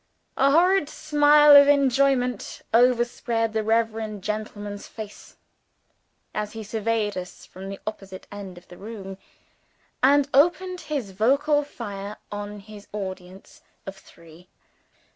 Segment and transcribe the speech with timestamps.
[0.35, 5.37] A horrid smile of enjoyment overspread the reverend gentleman's face,
[6.33, 9.19] as he surveyed us from the opposite end of the room,
[10.01, 14.47] and opened his vocal fire on his audience of three.